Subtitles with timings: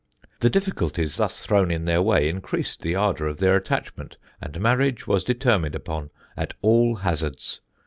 [0.39, 5.05] The difficulties thus thrown in their way increased the ardour of their attachment and marriage
[5.05, 7.61] was determined upon at all hazards.